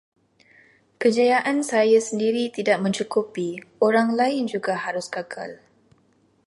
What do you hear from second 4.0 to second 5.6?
lain juga harus gagal.